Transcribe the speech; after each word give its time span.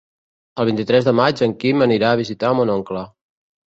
El 0.63 0.67
vint-i-tres 0.69 1.05
de 1.09 1.13
maig 1.21 1.45
en 1.49 1.55
Quim 1.61 1.87
anirà 1.89 2.13
a 2.17 2.23
visitar 2.25 2.55
mon 2.61 2.77
oncle. 2.81 3.09